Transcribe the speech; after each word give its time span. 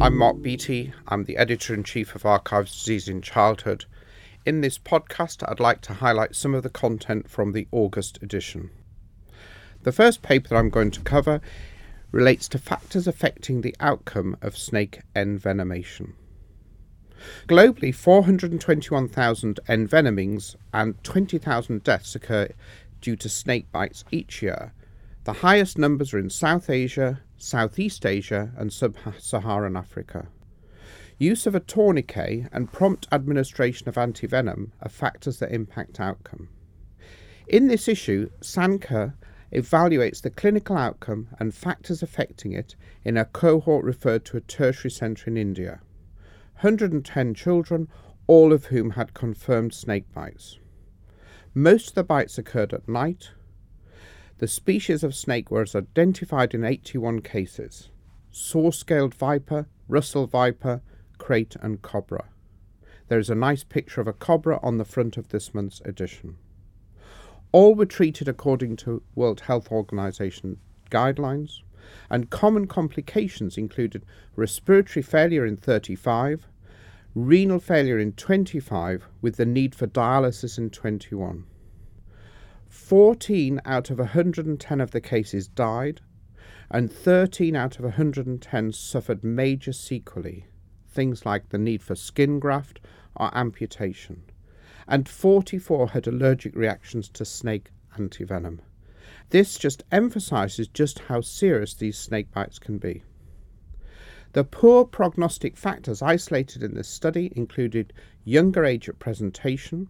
I'm 0.00 0.16
Mark 0.16 0.40
Beattie. 0.40 0.92
I'm 1.08 1.24
the 1.24 1.36
editor 1.36 1.74
in 1.74 1.82
chief 1.82 2.14
of 2.14 2.24
Archives 2.24 2.72
Disease 2.72 3.08
in 3.08 3.20
Childhood. 3.20 3.86
In 4.46 4.60
this 4.60 4.78
podcast, 4.78 5.42
I'd 5.48 5.58
like 5.58 5.80
to 5.82 5.94
highlight 5.94 6.36
some 6.36 6.54
of 6.54 6.62
the 6.62 6.70
content 6.70 7.28
from 7.28 7.50
the 7.50 7.66
August 7.72 8.16
edition. 8.22 8.70
The 9.82 9.90
first 9.90 10.22
paper 10.22 10.50
that 10.50 10.56
I'm 10.56 10.70
going 10.70 10.92
to 10.92 11.00
cover 11.00 11.40
relates 12.12 12.46
to 12.50 12.58
factors 12.58 13.08
affecting 13.08 13.60
the 13.60 13.74
outcome 13.80 14.36
of 14.40 14.56
snake 14.56 15.00
envenomation. 15.16 16.12
Globally, 17.48 17.92
421,000 17.92 19.58
envenomings 19.68 20.54
and 20.72 21.02
20,000 21.02 21.82
deaths 21.82 22.14
occur 22.14 22.50
due 23.00 23.16
to 23.16 23.28
snake 23.28 23.70
bites 23.72 24.04
each 24.12 24.42
year. 24.42 24.72
The 25.24 25.32
highest 25.32 25.76
numbers 25.76 26.14
are 26.14 26.20
in 26.20 26.30
South 26.30 26.70
Asia, 26.70 27.20
Southeast 27.38 28.04
Asia, 28.04 28.52
and 28.56 28.72
Sub 28.72 28.96
Saharan 29.18 29.76
Africa. 29.76 30.26
Use 31.18 31.46
of 31.46 31.54
a 31.54 31.60
tourniquet 31.60 32.48
and 32.52 32.72
prompt 32.72 33.06
administration 33.12 33.88
of 33.88 33.94
antivenom 33.94 34.72
are 34.82 34.88
factors 34.88 35.38
that 35.38 35.52
impact 35.52 36.00
outcome. 36.00 36.48
In 37.46 37.68
this 37.68 37.86
issue, 37.88 38.28
Sankar 38.40 39.14
evaluates 39.52 40.20
the 40.20 40.30
clinical 40.30 40.76
outcome 40.76 41.28
and 41.38 41.54
factors 41.54 42.02
affecting 42.02 42.52
it 42.52 42.74
in 43.04 43.16
a 43.16 43.24
cohort 43.24 43.84
referred 43.84 44.24
to 44.26 44.36
a 44.36 44.42
tertiary 44.42 44.90
centre 44.90 45.30
in 45.30 45.36
India. 45.36 45.80
110 46.60 47.34
children, 47.34 47.88
all 48.26 48.52
of 48.52 48.66
whom 48.66 48.90
had 48.90 49.14
confirmed 49.14 49.72
snake 49.72 50.12
bites. 50.12 50.58
Most 51.54 51.90
of 51.90 51.94
the 51.94 52.04
bites 52.04 52.36
occurred 52.36 52.74
at 52.74 52.88
night. 52.88 53.30
The 54.38 54.46
species 54.46 55.02
of 55.02 55.16
snake 55.16 55.50
was 55.50 55.74
identified 55.74 56.54
in 56.54 56.64
81 56.64 57.22
cases 57.22 57.90
saw 58.30 58.70
scaled 58.70 59.14
viper, 59.14 59.66
Russell 59.88 60.28
viper, 60.28 60.80
krait, 61.18 61.56
and 61.60 61.82
cobra. 61.82 62.26
There 63.08 63.18
is 63.18 63.30
a 63.30 63.34
nice 63.34 63.64
picture 63.64 64.00
of 64.00 64.06
a 64.06 64.12
cobra 64.12 64.60
on 64.62 64.78
the 64.78 64.84
front 64.84 65.16
of 65.16 65.30
this 65.30 65.52
month's 65.52 65.80
edition. 65.84 66.36
All 67.50 67.74
were 67.74 67.86
treated 67.86 68.28
according 68.28 68.76
to 68.76 69.02
World 69.16 69.40
Health 69.40 69.72
Organization 69.72 70.58
guidelines, 70.88 71.62
and 72.08 72.30
common 72.30 72.68
complications 72.68 73.58
included 73.58 74.04
respiratory 74.36 75.02
failure 75.02 75.46
in 75.46 75.56
35, 75.56 76.46
renal 77.14 77.58
failure 77.58 77.98
in 77.98 78.12
25, 78.12 79.08
with 79.20 79.36
the 79.36 79.46
need 79.46 79.74
for 79.74 79.88
dialysis 79.88 80.58
in 80.58 80.70
21. 80.70 81.44
14 82.68 83.60
out 83.64 83.90
of 83.90 83.98
110 83.98 84.80
of 84.80 84.90
the 84.90 85.00
cases 85.00 85.48
died, 85.48 86.00
and 86.70 86.92
13 86.92 87.56
out 87.56 87.78
of 87.78 87.84
110 87.84 88.72
suffered 88.72 89.24
major 89.24 89.72
sequelae, 89.72 90.46
things 90.86 91.24
like 91.26 91.48
the 91.48 91.58
need 91.58 91.82
for 91.82 91.94
skin 91.94 92.38
graft 92.38 92.80
or 93.16 93.36
amputation 93.36 94.22
and 94.88 95.06
44 95.06 95.90
had 95.90 96.06
allergic 96.06 96.56
reactions 96.56 97.08
to 97.10 97.24
snake 97.24 97.70
antivenom. 97.98 98.60
This 99.28 99.58
just 99.58 99.84
emphasizes 99.92 100.66
just 100.66 101.00
how 101.00 101.20
serious 101.20 101.74
these 101.74 101.98
snake 101.98 102.32
bites 102.32 102.58
can 102.58 102.78
be. 102.78 103.02
The 104.32 104.44
poor 104.44 104.86
prognostic 104.86 105.56
factors 105.56 106.00
isolated 106.00 106.62
in 106.62 106.74
this 106.74 106.88
study 106.88 107.32
included 107.36 107.92
younger 108.24 108.64
age 108.64 108.88
at 108.88 108.98
presentation, 108.98 109.88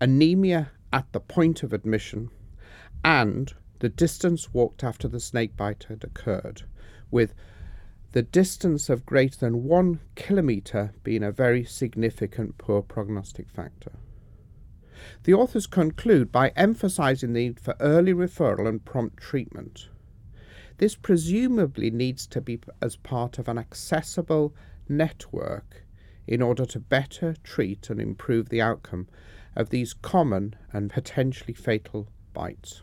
anemia 0.00 0.70
at 0.92 1.12
the 1.12 1.20
point 1.20 1.62
of 1.62 1.72
admission, 1.72 2.30
and 3.04 3.54
the 3.78 3.88
distance 3.88 4.52
walked 4.52 4.84
after 4.84 5.08
the 5.08 5.20
snake 5.20 5.56
bite 5.56 5.84
had 5.88 6.04
occurred, 6.04 6.62
with 7.10 7.34
the 8.12 8.22
distance 8.22 8.88
of 8.88 9.06
greater 9.06 9.38
than 9.38 9.64
one 9.64 10.00
kilometre 10.16 10.92
being 11.04 11.22
a 11.22 11.30
very 11.30 11.64
significant 11.64 12.58
poor 12.58 12.82
prognostic 12.82 13.48
factor. 13.48 13.92
The 15.22 15.32
authors 15.34 15.66
conclude 15.66 16.30
by 16.30 16.50
emphasising 16.56 17.32
the 17.32 17.48
need 17.48 17.60
for 17.60 17.76
early 17.80 18.12
referral 18.12 18.68
and 18.68 18.84
prompt 18.84 19.16
treatment. 19.18 19.88
This 20.78 20.94
presumably 20.94 21.90
needs 21.90 22.26
to 22.28 22.40
be 22.40 22.58
as 22.82 22.96
part 22.96 23.38
of 23.38 23.48
an 23.48 23.58
accessible 23.58 24.54
network 24.88 25.84
in 26.26 26.42
order 26.42 26.66
to 26.66 26.80
better 26.80 27.34
treat 27.44 27.90
and 27.90 28.00
improve 28.00 28.48
the 28.48 28.60
outcome 28.60 29.08
of 29.56 29.70
these 29.70 29.92
common 29.92 30.54
and 30.72 30.90
potentially 30.90 31.54
fatal 31.54 32.08
bites. 32.32 32.82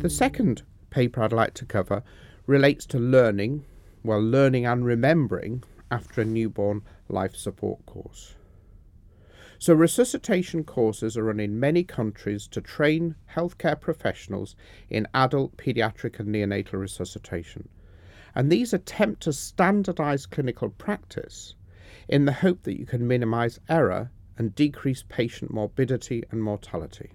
The 0.00 0.10
second 0.10 0.62
paper 0.90 1.22
I'd 1.22 1.32
like 1.32 1.54
to 1.54 1.64
cover 1.64 2.02
relates 2.46 2.86
to 2.86 2.98
learning, 2.98 3.64
well, 4.02 4.22
learning 4.22 4.66
and 4.66 4.84
remembering 4.84 5.64
after 5.90 6.20
a 6.20 6.24
newborn 6.24 6.82
life 7.08 7.34
support 7.34 7.84
course. 7.86 8.34
So, 9.58 9.72
resuscitation 9.72 10.64
courses 10.64 11.16
are 11.16 11.24
run 11.24 11.40
in 11.40 11.58
many 11.58 11.82
countries 11.82 12.46
to 12.48 12.60
train 12.60 13.14
healthcare 13.34 13.80
professionals 13.80 14.54
in 14.90 15.08
adult, 15.14 15.56
pediatric, 15.56 16.20
and 16.20 16.28
neonatal 16.28 16.74
resuscitation. 16.74 17.68
And 18.34 18.52
these 18.52 18.74
attempt 18.74 19.22
to 19.22 19.32
standardize 19.32 20.26
clinical 20.26 20.68
practice 20.68 21.54
in 22.08 22.24
the 22.24 22.32
hope 22.32 22.62
that 22.62 22.78
you 22.78 22.86
can 22.86 23.06
minimize 23.06 23.60
error 23.68 24.10
and 24.38 24.54
decrease 24.54 25.04
patient 25.08 25.52
morbidity 25.52 26.22
and 26.30 26.42
mortality. 26.42 27.10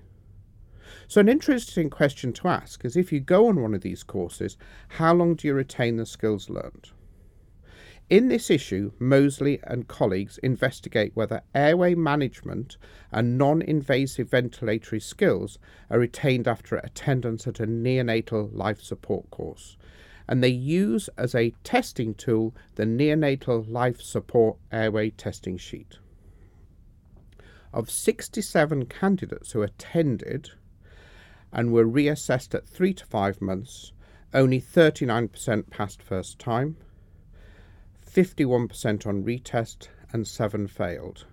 So, 1.07 1.21
an 1.21 1.29
interesting 1.29 1.89
question 1.89 2.33
to 2.33 2.47
ask 2.47 2.83
is 2.83 2.97
if 2.97 3.11
you 3.11 3.19
go 3.19 3.47
on 3.47 3.61
one 3.61 3.73
of 3.73 3.81
these 3.81 4.03
courses, 4.03 4.57
how 4.89 5.13
long 5.13 5.35
do 5.35 5.47
you 5.47 5.53
retain 5.53 5.97
the 5.97 6.05
skills 6.05 6.49
learned? 6.49 6.89
In 8.09 8.27
this 8.27 8.49
issue, 8.49 8.91
Mosley 8.99 9.61
and 9.63 9.87
colleagues 9.87 10.37
investigate 10.39 11.15
whether 11.15 11.43
airway 11.55 11.95
management 11.95 12.75
and 13.09 13.37
non 13.37 13.61
invasive 13.61 14.29
ventilatory 14.29 15.01
skills 15.01 15.57
are 15.89 15.99
retained 15.99 16.45
after 16.45 16.75
attendance 16.75 17.47
at 17.47 17.61
a 17.61 17.65
neonatal 17.65 18.49
life 18.53 18.81
support 18.81 19.29
course. 19.29 19.77
And 20.31 20.41
they 20.41 20.47
use 20.47 21.09
as 21.17 21.35
a 21.35 21.53
testing 21.65 22.13
tool 22.13 22.55
the 22.75 22.85
neonatal 22.85 23.69
life 23.69 23.99
support 23.99 24.55
airway 24.71 25.09
testing 25.09 25.57
sheet. 25.57 25.97
Of 27.73 27.91
67 27.91 28.85
candidates 28.85 29.51
who 29.51 29.61
attended, 29.61 30.51
and 31.51 31.73
were 31.73 31.85
reassessed 31.85 32.55
at 32.55 32.65
three 32.65 32.93
to 32.93 33.05
five 33.05 33.41
months, 33.41 33.91
only 34.33 34.61
39% 34.61 35.69
passed 35.69 36.01
first 36.01 36.39
time, 36.39 36.77
51% 38.09 39.05
on 39.05 39.25
retest, 39.25 39.89
and 40.13 40.25
7 40.25 40.67
failed. 40.67 41.25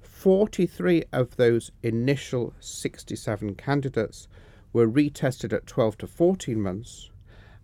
43 0.00 1.06
of 1.12 1.34
those 1.34 1.72
initial 1.82 2.54
67 2.60 3.56
candidates 3.56 4.28
were 4.72 4.86
retested 4.88 5.52
at 5.52 5.66
12 5.66 5.98
to 5.98 6.06
14 6.06 6.60
months, 6.60 7.10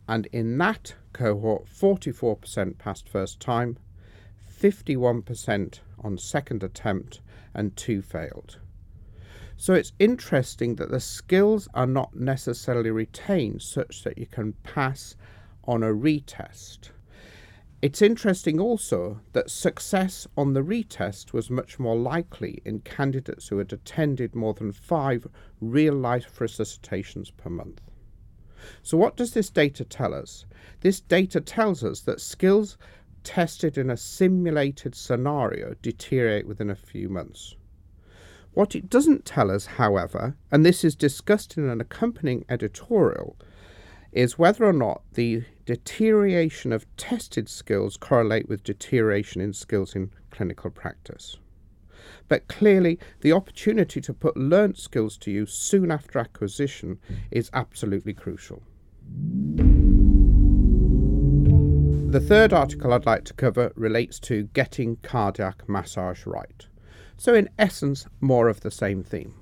and 0.09 0.27
in 0.33 0.57
that 0.59 0.95
cohort, 1.13 1.67
44% 1.67 2.79
passed 2.79 3.09
first 3.09 3.39
time, 3.39 3.79
51% 4.51 5.81
on 6.03 6.17
second 6.17 6.63
attempt, 6.63 7.21
and 7.55 7.77
2 7.77 8.01
failed. 8.01 8.59
So 9.57 9.75
it's 9.75 9.93
interesting 9.99 10.77
that 10.77 10.91
the 10.91 11.01
skills 11.01 11.69
are 11.75 11.87
not 11.87 12.15
necessarily 12.15 12.91
retained 12.91 13.61
such 13.61 14.05
that 14.05 14.17
you 14.17 14.27
can 14.27 14.55
pass 14.63 15.17
on 15.65 15.83
a 15.83 15.93
retest. 15.93 16.91
It's 17.83 18.01
interesting 18.01 18.59
also 18.59 19.21
that 19.33 19.51
success 19.51 20.27
on 20.37 20.55
the 20.55 20.63
retest 20.63 21.33
was 21.33 21.51
much 21.51 21.79
more 21.79 21.97
likely 21.97 22.63
in 22.65 22.81
candidates 22.81 23.49
who 23.49 23.59
had 23.59 23.73
attended 23.73 24.35
more 24.35 24.55
than 24.55 24.73
five 24.73 25.27
real 25.61 25.95
life 25.95 26.39
resuscitations 26.39 27.31
per 27.37 27.51
month. 27.51 27.81
So, 28.83 28.97
what 28.97 29.17
does 29.17 29.33
this 29.33 29.51
data 29.51 29.85
tell 29.85 30.15
us? 30.15 30.45
This 30.81 31.01
data 31.01 31.41
tells 31.41 31.83
us 31.85 32.01
that 32.01 32.21
skills 32.21 32.77
tested 33.25 33.77
in 33.77 33.91
a 33.91 33.97
simulated 33.97 34.95
scenario 34.95 35.75
deteriorate 35.83 36.47
within 36.47 36.71
a 36.71 36.77
few 36.77 37.09
months. 37.09 37.57
What 38.55 38.75
it 38.75 38.89
doesn't 38.89 39.25
tell 39.25 39.51
us, 39.51 39.67
however, 39.67 40.37
and 40.51 40.65
this 40.65 40.85
is 40.85 40.97
discussed 40.97 41.57
in 41.57 41.69
an 41.69 41.81
accompanying 41.81 42.45
editorial, 42.49 43.37
is 44.13 44.39
whether 44.39 44.65
or 44.65 44.73
not 44.73 45.03
the 45.13 45.45
deterioration 45.67 46.73
of 46.73 46.87
tested 46.97 47.49
skills 47.49 47.97
correlate 47.97 48.49
with 48.49 48.65
deterioration 48.65 49.41
in 49.41 49.53
skills 49.53 49.95
in 49.95 50.11
clinical 50.31 50.71
practice. 50.71 51.37
But 52.29 52.49
clearly, 52.49 52.99
the 53.21 53.33
opportunity 53.33 54.01
to 54.01 54.13
put 54.13 54.37
learnt 54.37 54.79
skills 54.79 55.17
to 55.19 55.31
use 55.31 55.53
soon 55.53 55.91
after 55.91 56.19
acquisition 56.19 56.99
is 57.31 57.51
absolutely 57.53 58.15
crucial. 58.15 58.63
The 62.11 62.21
third 62.21 62.53
article 62.53 62.93
I'd 62.93 63.07
like 63.07 63.25
to 63.25 63.35
cover 63.35 63.73
relates 63.75 64.19
to 64.21 64.45
getting 64.55 64.97
cardiac 64.97 65.69
massage 65.69 66.25
right. 66.27 66.67
So, 67.17 67.35
in 67.35 67.49
essence, 67.59 68.07
more 68.21 68.49
of 68.49 68.61
the 68.61 68.71
same 68.71 69.03
theme. 69.03 69.35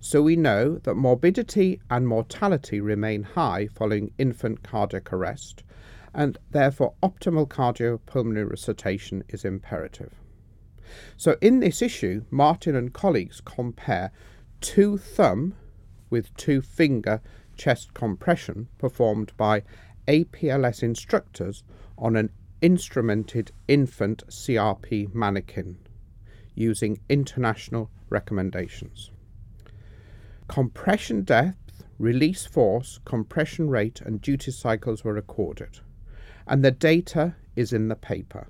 So 0.00 0.22
we 0.22 0.36
know 0.36 0.78
that 0.84 0.94
morbidity 0.94 1.80
and 1.90 2.06
mortality 2.06 2.80
remain 2.80 3.24
high 3.24 3.66
following 3.74 4.12
infant 4.18 4.62
cardiac 4.62 5.12
arrest, 5.12 5.64
and 6.14 6.38
therefore 6.50 6.94
optimal 7.02 7.48
cardiopulmonary 7.48 8.48
resuscitation 8.48 9.24
is 9.28 9.44
imperative. 9.44 10.14
So 11.16 11.36
in 11.40 11.60
this 11.60 11.82
issue, 11.82 12.24
Martin 12.30 12.76
and 12.76 12.92
colleagues 12.92 13.40
compare 13.40 14.12
two 14.60 14.98
thumb 14.98 15.54
with 16.10 16.34
two 16.36 16.62
finger 16.62 17.20
chest 17.56 17.94
compression 17.94 18.68
performed 18.78 19.32
by 19.36 19.62
APLS 20.08 20.82
instructors 20.82 21.64
on 21.98 22.16
an 22.16 22.30
instrumented 22.62 23.50
infant 23.68 24.24
CRP 24.28 25.12
mannequin 25.14 25.78
using 26.54 26.98
international 27.08 27.90
recommendations. 28.08 29.10
Compression 30.48 31.22
depth, 31.22 31.84
release 31.98 32.46
force, 32.46 33.00
compression 33.04 33.68
rate, 33.68 34.00
and 34.00 34.20
duty 34.20 34.50
cycles 34.50 35.04
were 35.04 35.12
recorded, 35.12 35.80
and 36.46 36.64
the 36.64 36.70
data 36.70 37.34
is 37.56 37.72
in 37.72 37.88
the 37.88 37.96
paper. 37.96 38.46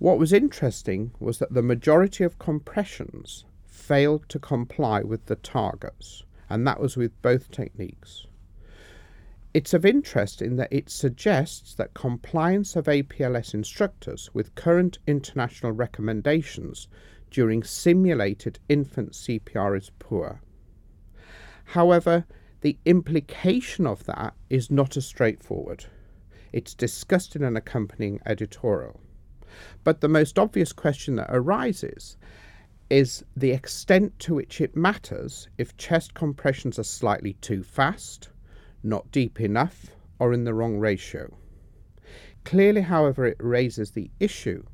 What 0.00 0.18
was 0.18 0.32
interesting 0.32 1.12
was 1.20 1.40
that 1.40 1.52
the 1.52 1.60
majority 1.60 2.24
of 2.24 2.38
compressions 2.38 3.44
failed 3.66 4.26
to 4.30 4.38
comply 4.38 5.02
with 5.02 5.26
the 5.26 5.36
targets, 5.36 6.22
and 6.48 6.66
that 6.66 6.80
was 6.80 6.96
with 6.96 7.20
both 7.20 7.50
techniques. 7.50 8.26
It's 9.52 9.74
of 9.74 9.84
interest 9.84 10.40
in 10.40 10.56
that 10.56 10.72
it 10.72 10.88
suggests 10.88 11.74
that 11.74 11.92
compliance 11.92 12.76
of 12.76 12.86
APLS 12.86 13.52
instructors 13.52 14.30
with 14.32 14.54
current 14.54 14.98
international 15.06 15.72
recommendations 15.72 16.88
during 17.30 17.62
simulated 17.62 18.58
infant 18.70 19.12
CPR 19.12 19.76
is 19.76 19.90
poor. 19.98 20.40
However, 21.76 22.24
the 22.62 22.78
implication 22.86 23.86
of 23.86 24.04
that 24.06 24.32
is 24.48 24.70
not 24.70 24.96
as 24.96 25.04
straightforward. 25.04 25.84
It's 26.54 26.72
discussed 26.72 27.36
in 27.36 27.44
an 27.44 27.54
accompanying 27.54 28.18
editorial. 28.24 28.98
But 29.84 30.00
the 30.00 30.08
most 30.08 30.38
obvious 30.38 30.72
question 30.72 31.16
that 31.16 31.30
arises 31.30 32.16
is 32.88 33.24
the 33.36 33.52
extent 33.52 34.18
to 34.18 34.34
which 34.34 34.60
it 34.60 34.76
matters 34.76 35.48
if 35.58 35.76
chest 35.76 36.14
compressions 36.14 36.78
are 36.78 36.84
slightly 36.84 37.34
too 37.34 37.62
fast, 37.62 38.28
not 38.82 39.10
deep 39.12 39.40
enough, 39.40 39.86
or 40.18 40.32
in 40.32 40.44
the 40.44 40.54
wrong 40.54 40.78
ratio. 40.78 41.32
Clearly, 42.44 42.82
however, 42.82 43.26
it 43.26 43.36
raises 43.38 43.92
the 43.92 44.10
issue 44.18 44.64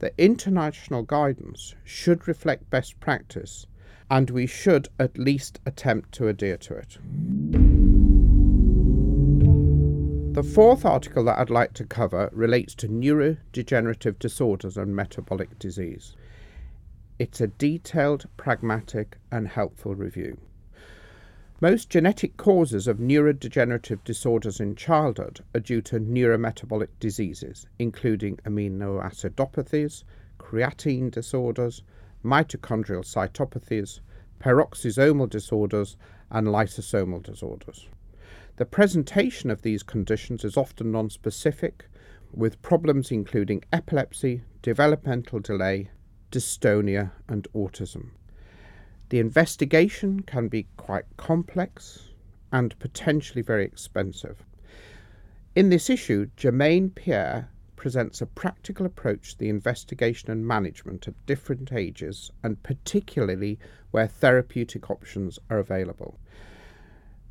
that 0.00 0.14
international 0.18 1.02
guidance 1.02 1.74
should 1.84 2.26
reflect 2.26 2.70
best 2.70 2.98
practice 3.00 3.66
and 4.10 4.28
we 4.28 4.46
should 4.46 4.88
at 4.98 5.16
least 5.16 5.60
attempt 5.64 6.12
to 6.12 6.28
adhere 6.28 6.58
to 6.58 6.74
it. 6.74 6.98
The 10.32 10.42
fourth 10.42 10.86
article 10.86 11.24
that 11.24 11.38
I'd 11.38 11.50
like 11.50 11.74
to 11.74 11.84
cover 11.84 12.30
relates 12.32 12.74
to 12.76 12.88
neurodegenerative 12.88 14.18
disorders 14.18 14.78
and 14.78 14.96
metabolic 14.96 15.58
disease. 15.58 16.16
It's 17.18 17.42
a 17.42 17.48
detailed, 17.48 18.24
pragmatic, 18.38 19.18
and 19.30 19.46
helpful 19.46 19.94
review. 19.94 20.38
Most 21.60 21.90
genetic 21.90 22.38
causes 22.38 22.88
of 22.88 22.96
neurodegenerative 22.96 24.02
disorders 24.04 24.58
in 24.58 24.74
childhood 24.74 25.44
are 25.54 25.60
due 25.60 25.82
to 25.82 26.00
neurometabolic 26.00 26.88
diseases, 26.98 27.66
including 27.78 28.38
amino 28.46 29.04
acidopathies, 29.04 30.02
creatine 30.38 31.10
disorders, 31.10 31.82
mitochondrial 32.24 33.04
cytopathies, 33.04 34.00
peroxisomal 34.40 35.28
disorders, 35.28 35.98
and 36.30 36.46
lysosomal 36.46 37.22
disorders. 37.22 37.86
The 38.56 38.66
presentation 38.66 39.50
of 39.50 39.62
these 39.62 39.82
conditions 39.82 40.44
is 40.44 40.58
often 40.58 40.92
nonspecific, 40.92 41.82
with 42.32 42.60
problems 42.60 43.10
including 43.10 43.64
epilepsy, 43.72 44.42
developmental 44.60 45.40
delay, 45.40 45.90
dystonia, 46.30 47.12
and 47.28 47.48
autism. 47.54 48.10
The 49.08 49.20
investigation 49.20 50.20
can 50.20 50.48
be 50.48 50.66
quite 50.76 51.04
complex 51.16 52.10
and 52.52 52.78
potentially 52.78 53.42
very 53.42 53.64
expensive. 53.64 54.44
In 55.54 55.70
this 55.70 55.88
issue, 55.88 56.28
Germaine 56.36 56.90
Pierre 56.90 57.48
presents 57.76 58.20
a 58.20 58.26
practical 58.26 58.86
approach 58.86 59.32
to 59.32 59.38
the 59.38 59.48
investigation 59.48 60.30
and 60.30 60.46
management 60.46 61.08
at 61.08 61.26
different 61.26 61.72
ages 61.72 62.30
and 62.42 62.62
particularly 62.62 63.58
where 63.90 64.06
therapeutic 64.06 64.90
options 64.90 65.38
are 65.50 65.58
available. 65.58 66.18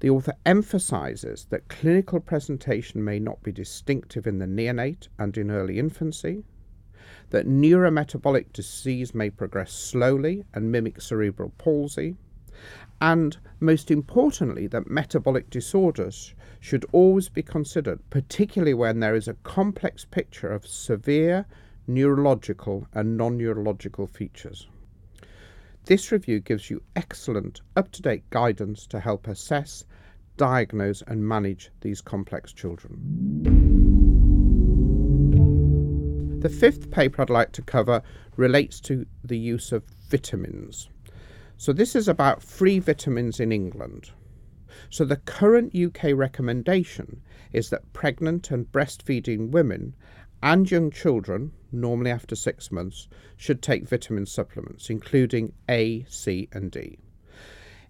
The 0.01 0.09
author 0.09 0.33
emphasises 0.48 1.45
that 1.51 1.68
clinical 1.69 2.19
presentation 2.19 3.03
may 3.03 3.19
not 3.19 3.44
be 3.44 3.51
distinctive 3.51 4.25
in 4.25 4.39
the 4.39 4.48
neonate 4.48 5.09
and 5.19 5.38
in 5.38 5.51
early 5.51 5.77
infancy, 5.77 6.44
that 7.30 7.45
neurometabolic 7.45 8.51
disease 8.51 9.13
may 9.13 9.30
progress 9.30 9.71
slowly 9.71 10.44
and 10.56 10.71
mimic 10.71 11.01
cerebral 11.01 11.51
palsy, 11.59 12.18
and 13.00 13.38
most 13.59 13.92
importantly, 13.92 14.65
that 14.65 14.89
metabolic 14.89 15.51
disorders 15.51 16.33
should 16.59 16.83
always 16.92 17.30
be 17.30 17.44
considered, 17.44 18.00
particularly 18.09 18.74
when 18.74 19.01
there 19.01 19.13
is 19.13 19.27
a 19.27 19.36
complex 19.44 20.03
picture 20.03 20.51
of 20.51 20.65
severe 20.65 21.45
neurological 21.86 22.88
and 22.92 23.18
non 23.18 23.38
neurological 23.38 24.07
features. 24.07 24.68
This 25.85 26.11
review 26.11 26.39
gives 26.39 26.69
you 26.69 26.83
excellent, 26.95 27.61
up 27.75 27.91
to 27.93 28.03
date 28.03 28.29
guidance 28.29 28.85
to 28.87 28.99
help 28.99 29.27
assess, 29.27 29.83
diagnose, 30.37 31.01
and 31.07 31.27
manage 31.27 31.71
these 31.81 32.01
complex 32.01 32.53
children. 32.53 32.99
The 36.41 36.49
fifth 36.49 36.91
paper 36.91 37.21
I'd 37.21 37.31
like 37.31 37.51
to 37.53 37.63
cover 37.63 38.03
relates 38.37 38.79
to 38.81 39.07
the 39.23 39.37
use 39.37 39.71
of 39.71 39.83
vitamins. 40.09 40.89
So, 41.57 41.73
this 41.73 41.95
is 41.95 42.07
about 42.07 42.43
free 42.43 42.77
vitamins 42.79 43.39
in 43.39 43.51
England. 43.51 44.11
So, 44.89 45.03
the 45.03 45.17
current 45.17 45.75
UK 45.75 46.13
recommendation 46.13 47.21
is 47.53 47.69
that 47.71 47.91
pregnant 47.93 48.51
and 48.51 48.71
breastfeeding 48.71 49.49
women 49.49 49.95
and 50.43 50.69
young 50.69 50.91
children, 50.91 51.51
normally 51.71 52.11
after 52.11 52.35
six 52.35 52.71
months, 52.71 53.07
should 53.38 53.61
take 53.61 53.88
vitamin 53.88 54.25
supplements, 54.25 54.89
including 54.89 55.53
A, 55.69 56.05
C, 56.09 56.49
and 56.51 56.71
D. 56.71 56.99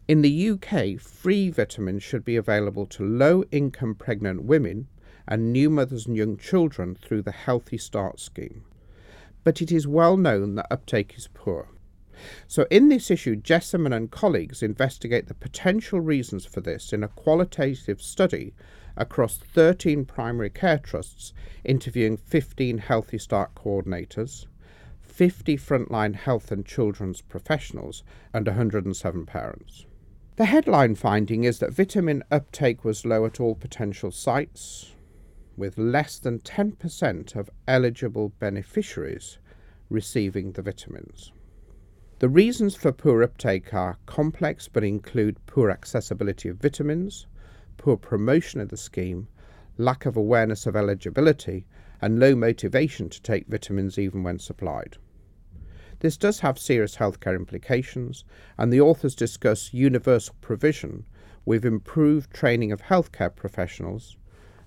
In 0.07 0.21
the 0.21 0.49
UK, 0.49 0.99
free 0.99 1.49
vitamins 1.49 2.03
should 2.03 2.25
be 2.25 2.35
available 2.35 2.85
to 2.87 3.05
low 3.05 3.43
income 3.51 3.95
pregnant 3.95 4.43
women 4.43 4.87
and 5.27 5.53
new 5.53 5.69
mothers 5.69 6.07
and 6.07 6.17
young 6.17 6.35
children 6.37 6.95
through 6.95 7.21
the 7.21 7.31
Healthy 7.31 7.77
Start 7.77 8.19
scheme. 8.19 8.65
But 9.43 9.61
it 9.61 9.71
is 9.71 9.87
well 9.87 10.17
known 10.17 10.55
that 10.55 10.67
uptake 10.69 11.13
is 11.17 11.29
poor. 11.33 11.69
So, 12.47 12.67
in 12.69 12.89
this 12.89 13.09
issue, 13.09 13.35
Jessiman 13.35 13.95
and 13.95 14.11
colleagues 14.11 14.61
investigate 14.61 15.27
the 15.27 15.33
potential 15.33 16.01
reasons 16.01 16.45
for 16.45 16.61
this 16.61 16.93
in 16.93 17.03
a 17.03 17.07
qualitative 17.07 18.01
study 18.01 18.53
across 18.97 19.37
13 19.37 20.05
primary 20.05 20.49
care 20.49 20.77
trusts, 20.77 21.33
interviewing 21.63 22.17
15 22.17 22.79
Healthy 22.79 23.17
Start 23.17 23.55
coordinators, 23.55 24.45
50 25.01 25.57
frontline 25.57 26.15
health 26.15 26.51
and 26.51 26.65
children's 26.65 27.21
professionals, 27.21 28.03
and 28.33 28.47
107 28.47 29.25
parents. 29.25 29.85
The 30.37 30.45
headline 30.45 30.95
finding 30.95 31.43
is 31.43 31.59
that 31.59 31.73
vitamin 31.73 32.23
uptake 32.31 32.83
was 32.83 33.05
low 33.05 33.25
at 33.25 33.39
all 33.39 33.55
potential 33.55 34.11
sites, 34.11 34.93
with 35.57 35.77
less 35.77 36.17
than 36.17 36.39
10% 36.39 37.35
of 37.35 37.49
eligible 37.67 38.29
beneficiaries 38.39 39.37
receiving 39.89 40.53
the 40.53 40.61
vitamins. 40.61 41.31
The 42.19 42.29
reasons 42.29 42.75
for 42.75 42.91
poor 42.91 43.23
uptake 43.23 43.73
are 43.73 43.97
complex 44.05 44.67
but 44.67 44.83
include 44.83 45.45
poor 45.45 45.69
accessibility 45.69 46.49
of 46.49 46.57
vitamins, 46.57 47.27
poor 47.81 47.97
promotion 47.97 48.61
of 48.61 48.69
the 48.69 48.77
scheme, 48.77 49.27
lack 49.79 50.05
of 50.05 50.15
awareness 50.15 50.67
of 50.67 50.75
eligibility, 50.75 51.65
and 51.99 52.19
low 52.19 52.35
motivation 52.35 53.09
to 53.09 53.19
take 53.23 53.47
vitamins 53.47 53.97
even 53.97 54.21
when 54.21 54.37
supplied. 54.37 54.97
This 55.99 56.15
does 56.15 56.41
have 56.41 56.59
serious 56.59 56.97
healthcare 56.97 57.35
implications, 57.35 58.23
and 58.55 58.71
the 58.71 58.81
authors 58.81 59.15
discuss 59.15 59.73
universal 59.73 60.35
provision 60.41 61.07
with 61.43 61.65
improved 61.65 62.31
training 62.31 62.71
of 62.71 62.83
healthcare 62.83 63.35
professionals, 63.35 64.15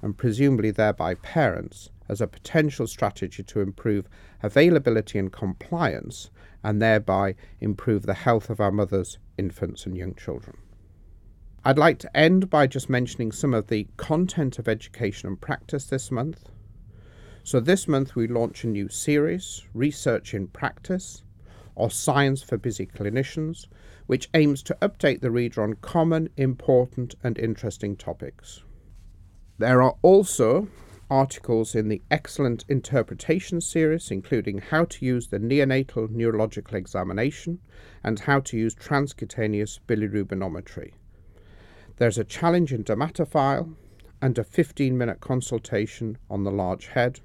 and 0.03 0.19
presumably 0.19 0.73
thereby 0.73 1.15
parents, 1.15 1.91
as 2.09 2.21
a 2.21 2.27
potential 2.27 2.89
strategy 2.89 3.45
to 3.45 3.61
improve 3.61 4.09
availability 4.43 5.21
and 5.21 5.31
compliance 5.31 6.31
and 6.65 6.83
thereby 6.83 7.37
improve 7.61 8.07
the 8.07 8.15
health 8.15 8.51
of 8.51 8.59
our 8.59 8.73
mothers, 8.73 9.19
infants, 9.39 9.87
and 9.87 9.97
young 9.97 10.15
children. 10.17 10.57
I'd 11.67 11.79
like 11.79 11.99
to 12.01 12.15
end 12.15 12.51
by 12.51 12.67
just 12.67 12.91
mentioning 12.91 13.33
some 13.33 13.55
of 13.55 13.69
the 13.69 13.89
content 13.97 14.59
of 14.59 14.69
education 14.69 15.29
and 15.31 15.41
practice 15.41 15.87
this 15.87 16.11
month. 16.11 16.51
So, 17.43 17.59
this 17.59 17.89
month 17.89 18.15
we 18.15 18.27
launch 18.27 18.65
a 18.65 18.67
new 18.67 18.91
series, 18.91 19.65
Research 19.73 20.35
in 20.35 20.49
Practice, 20.49 21.25
or 21.75 21.91
Science 21.91 22.43
for 22.43 22.59
Busy 22.59 22.85
Clinicians, 22.85 23.67
which 24.07 24.29
aims 24.35 24.63
to 24.65 24.77
update 24.83 25.23
the 25.23 25.31
reader 25.31 25.63
on 25.63 25.77
common, 25.77 26.29
important, 26.37 27.15
and 27.25 27.39
interesting 27.39 27.97
topics. 27.97 28.63
There 29.57 29.81
are 29.81 29.97
also 30.03 30.69
articles 31.09 31.75
in 31.75 31.89
the 31.89 32.03
Excellent 32.11 32.67
Interpretation 32.69 33.63
series, 33.63 34.11
including 34.11 34.59
how 34.59 34.85
to 34.85 35.07
use 35.07 35.29
the 35.29 35.39
neonatal 35.39 36.11
neurological 36.11 36.77
examination 36.77 37.61
and 38.03 38.21
how 38.21 38.41
to 38.41 38.59
use 38.59 38.75
transcutaneous 38.75 39.81
bilirubinometry. 39.89 40.93
There's 41.97 42.19
a 42.19 42.25
challenge 42.25 42.73
in 42.73 42.83
dermatophile 42.83 43.75
and 44.21 44.39
a 44.39 44.45
15 44.45 44.99
minute 44.99 45.21
consultation 45.21 46.19
on 46.29 46.45
the 46.45 46.51
large 46.51 46.89
head. 46.89 47.21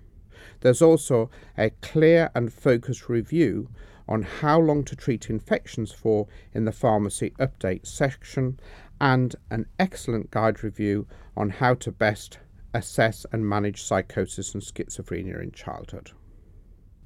There's 0.62 0.82
also 0.82 1.30
a 1.58 1.72
clear 1.82 2.30
and 2.36 2.54
focused 2.54 3.10
review 3.10 3.70
on 4.08 4.24
how 4.24 4.60
long 4.60 4.84
to 4.86 4.96
treat 4.96 5.30
infections 5.30 5.92
for 5.92 6.28
in 6.54 6.66
the 6.66 6.72
pharmacy 6.72 7.32
update 7.40 7.86
section 7.86 8.60
and 9.02 9.36
an 9.50 9.66
excellent 9.80 10.32
guide 10.32 10.64
review 10.64 11.08
on 11.36 11.50
how 11.50 11.74
to 11.76 11.92
best 11.92 12.40
assess 12.74 13.26
and 13.32 13.48
manage 13.48 13.82
psychosis 13.82 14.54
and 14.54 14.64
schizophrenia 14.64 15.42
in 15.42 15.52
childhood. 15.52 16.12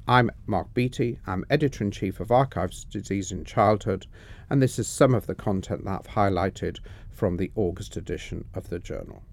I'm 0.05 0.31
Mark 0.45 0.73
Beattie, 0.73 1.19
I'm 1.25 1.45
editor 1.49 1.81
in 1.81 1.91
chief 1.91 2.19
of 2.19 2.29
Archives 2.29 2.83
Disease 2.83 3.31
in 3.31 3.45
Childhood, 3.45 4.05
and 4.49 4.61
this 4.61 4.77
is 4.77 4.85
some 4.85 5.13
of 5.13 5.27
the 5.27 5.35
content 5.35 5.85
that 5.85 5.91
I've 5.91 6.13
highlighted 6.13 6.79
from 7.09 7.37
the 7.37 7.53
August 7.55 7.95
edition 7.95 8.43
of 8.53 8.67
the 8.67 8.79
journal. 8.79 9.23